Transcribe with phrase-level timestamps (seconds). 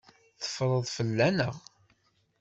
[0.41, 1.55] Teffreḍ fell-aneɣ.